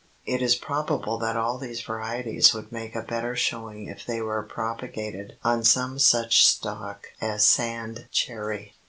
It 0.25 0.41
is 0.41 0.55
probable 0.55 1.19
that 1.19 1.37
all 1.37 1.59
these 1.59 1.81
varieties 1.83 2.55
would 2.55 2.71
make 2.71 2.95
a 2.95 3.03
better 3.03 3.35
showing 3.35 3.85
if 3.85 4.03
they 4.03 4.19
were 4.19 4.41
propagated 4.41 5.37
on 5.43 5.63
some 5.63 5.99
such 5.99 6.43
stock 6.43 7.05
as 7.21 7.45
sand 7.45 8.07
cherry. 8.09 8.73